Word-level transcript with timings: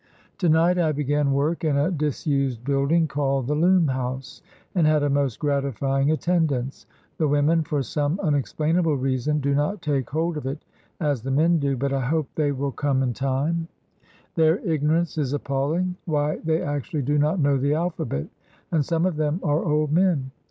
To 0.39 0.49
night 0.49 0.79
I 0.79 0.93
began 0.93 1.31
work 1.31 1.63
in 1.63 1.77
a 1.77 1.91
disused 1.91 2.63
building 2.65 3.07
called 3.07 3.45
the 3.45 3.53
Loom 3.53 3.89
house, 3.89 4.41
and 4.73 4.87
had 4.87 5.03
a 5.03 5.11
most 5.11 5.37
gratifying 5.39 6.09
attendance. 6.09 6.87
The 7.19 7.27
women, 7.27 7.63
for 7.63 7.83
some 7.83 8.19
unexplainable 8.21 8.97
reason, 8.97 9.39
do 9.41 9.53
not 9.53 9.83
take 9.83 10.09
hold 10.09 10.37
of 10.37 10.47
it 10.47 10.65
as 10.99 11.21
the 11.21 11.29
men 11.29 11.59
do, 11.59 11.77
but 11.77 11.93
I 11.93 12.01
hope 12.01 12.27
they 12.33 12.51
will 12.51 12.71
come 12.71 13.03
in 13.03 13.13
time. 13.13 13.67
THE 14.33 14.41
LOOM 14.41 14.49
HOUSE 14.49 14.53
ACADEMY 14.53 14.53
89 14.57 14.63
Their 14.63 14.73
ignorance 14.73 15.17
is 15.19 15.33
appalling. 15.33 15.95
Why, 16.05 16.37
they 16.43 16.63
actually 16.63 17.03
do 17.03 17.19
not 17.19 17.39
know 17.39 17.57
the 17.57 17.75
alphabet; 17.75 18.25
and 18.71 18.83
some 18.83 19.05
of 19.05 19.17
them 19.17 19.39
are 19.43 19.63
old 19.63 19.91
men! 19.91 20.31